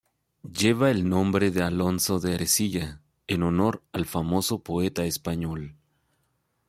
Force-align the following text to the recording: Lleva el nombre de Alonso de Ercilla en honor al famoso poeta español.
Lleva 0.51 0.89
el 0.89 1.07
nombre 1.07 1.51
de 1.51 1.61
Alonso 1.61 2.19
de 2.19 2.33
Ercilla 2.33 3.03
en 3.27 3.43
honor 3.43 3.83
al 3.91 4.07
famoso 4.07 4.63
poeta 4.63 5.05
español. 5.05 5.75